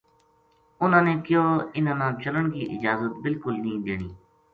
[0.81, 1.43] اُنھاں نے کہیو
[1.75, 4.09] اِنھا ں نا چلن کی اجازت بالکل نیہہ دینی